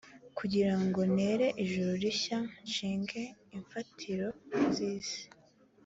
[0.37, 3.21] kugira ngo ntere ijuru rishya nshinge
[3.55, 4.27] imfatiro
[4.73, 5.23] z isi